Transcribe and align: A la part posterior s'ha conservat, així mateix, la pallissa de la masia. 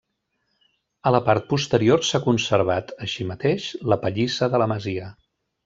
A 1.09 1.11
la 1.15 1.19
part 1.27 1.45
posterior 1.51 2.01
s'ha 2.09 2.21
conservat, 2.25 2.91
així 3.09 3.29
mateix, 3.35 3.69
la 3.95 4.01
pallissa 4.07 4.51
de 4.57 4.65
la 4.65 4.71
masia. 4.77 5.15